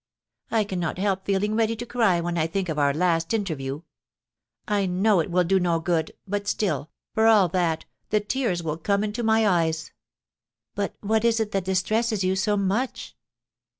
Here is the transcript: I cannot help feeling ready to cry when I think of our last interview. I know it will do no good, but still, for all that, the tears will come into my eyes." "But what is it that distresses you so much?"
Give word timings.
I 0.49 0.63
cannot 0.63 0.97
help 0.97 1.25
feeling 1.27 1.55
ready 1.55 1.75
to 1.75 1.85
cry 1.85 2.19
when 2.21 2.35
I 2.35 2.47
think 2.47 2.69
of 2.69 2.79
our 2.79 2.91
last 2.91 3.35
interview. 3.35 3.83
I 4.67 4.87
know 4.87 5.19
it 5.19 5.29
will 5.29 5.43
do 5.43 5.59
no 5.59 5.79
good, 5.79 6.11
but 6.27 6.47
still, 6.47 6.89
for 7.13 7.27
all 7.27 7.47
that, 7.49 7.85
the 8.09 8.19
tears 8.19 8.63
will 8.63 8.77
come 8.77 9.03
into 9.03 9.21
my 9.21 9.47
eyes." 9.47 9.91
"But 10.73 10.95
what 11.01 11.23
is 11.23 11.39
it 11.39 11.51
that 11.51 11.65
distresses 11.65 12.23
you 12.23 12.35
so 12.35 12.57
much?" 12.57 13.15